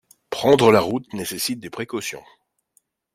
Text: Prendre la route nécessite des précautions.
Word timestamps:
Prendre 0.31 0.71
la 0.71 0.79
route 0.81 1.13
nécessite 1.13 1.59
des 1.59 1.69
précautions. 1.69 2.23